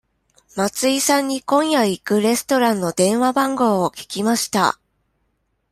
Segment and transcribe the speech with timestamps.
[0.55, 4.79] 松井さんに今夜行くレストランの電話番号を聞きました。